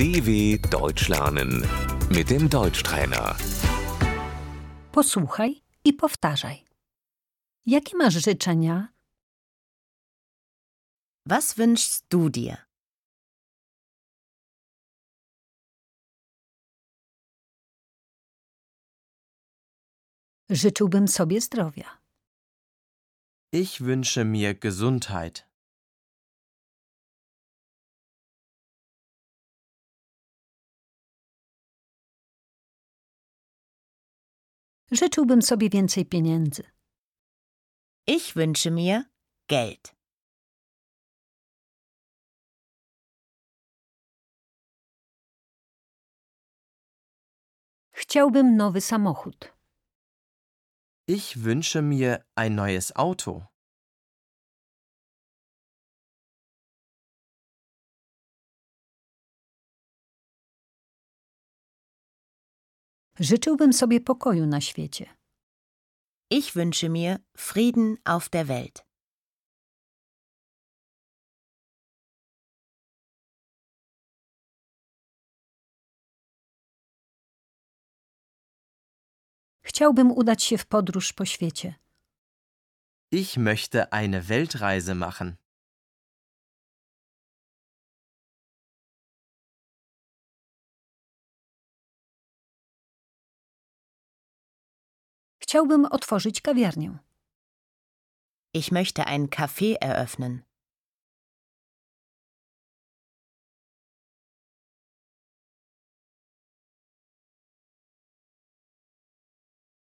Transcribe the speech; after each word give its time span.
DW 0.00 0.58
Deutsch 0.70 1.08
lernen 1.08 1.62
mit 2.08 2.30
dem 2.30 2.48
Deutschtrainer. 2.48 3.36
Posłuchaj 4.92 5.62
i 5.84 5.92
powtarzaj. 5.92 6.64
Jakie 7.66 7.96
masz 7.96 8.14
życzenia? 8.14 8.88
Was 11.26 11.54
wünschst 11.54 12.06
du 12.08 12.30
dir? 12.30 12.56
Życzyłbym 20.50 21.08
sobie 21.08 21.40
zdrowia. 21.40 21.98
Ich 23.52 23.80
wünsche 23.80 24.24
mir 24.24 24.54
Gesundheit. 24.54 25.49
Życzyłbym 34.90 35.42
sobie 35.42 35.70
więcej 35.70 36.06
pieniędzy. 36.06 36.62
Ich 38.06 38.34
wünsche 38.34 38.70
mir 38.70 39.02
Geld. 39.48 39.94
Chciałbym 47.92 48.56
nowy 48.56 48.80
samochód. 48.80 49.52
Ich 51.08 51.36
wünsche 51.36 51.82
mir 51.82 52.24
ein 52.34 52.54
neues 52.54 52.96
Auto. 52.96 53.46
Życzyłbym 63.20 63.72
sobie 63.72 64.00
pokoju 64.00 64.46
na 64.46 64.60
świecie. 64.60 65.06
Ich 66.30 66.52
wünsche 66.52 66.88
mir 66.88 67.18
Frieden 67.36 67.96
auf 68.04 68.28
der 68.28 68.46
Welt. 68.46 68.84
Chciałbym 79.62 80.10
udać 80.12 80.42
się 80.42 80.58
w 80.58 80.66
podróż 80.66 81.12
po 81.12 81.24
świecie. 81.24 81.74
Ich 83.12 83.36
möchte 83.36 83.92
eine 83.92 84.22
Weltreise 84.22 84.94
machen. 84.94 85.36
Chciałbym 95.50 95.84
otworzyć 95.84 96.40
kawiarnię. 96.40 96.98
Ich 98.54 98.70
möchte 98.72 99.04
ein 99.04 99.26
Café 99.26 99.74
eröffnen. 99.80 100.38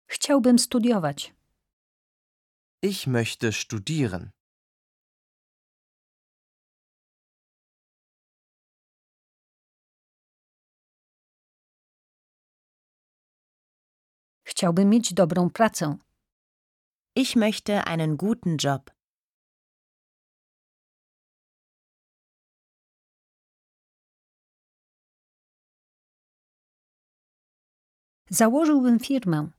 Chciałbym 0.07 0.59
studiować. 0.59 1.35
Ich 2.83 3.07
möchte 3.07 3.53
studieren. 3.53 4.31
Chciałbym 14.45 14.91
mieć 14.91 15.14
dobrą 15.14 15.51
pracę. 15.51 15.96
Ich 17.17 17.36
möchte 17.36 17.85
einen 17.85 18.17
guten 18.17 18.57
Job. 18.64 18.91
Założyłbym 28.30 28.98
firmę. 29.01 29.51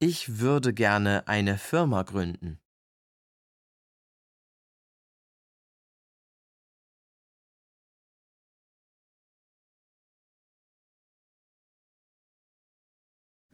Ich 0.00 0.28
würde 0.28 0.72
gerne 0.72 1.22
eine 1.26 1.58
Firma 1.58 2.02
gründen. 2.04 2.56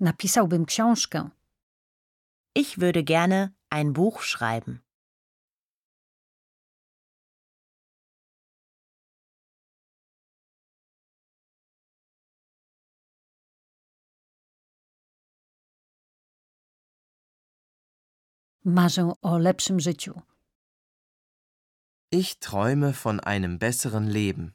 Napisałbym 0.01 0.67
książkę. 0.67 1.31
Ich 2.55 2.79
würde 2.79 3.03
gerne 3.03 3.51
ein 3.71 3.93
Buch 3.93 4.25
schreiben. 4.25 4.79
Marzę 18.65 19.13
o 19.23 19.39
lepszym 19.39 19.81
życiu. 19.81 20.21
Ich 22.13 22.39
träume 22.39 22.93
von 22.93 23.21
einem 23.21 23.59
besseren 23.59 24.11
Leben. 24.11 24.55